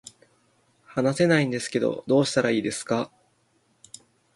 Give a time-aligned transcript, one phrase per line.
[0.83, 3.11] 話せないんですけどどうしたらいいですか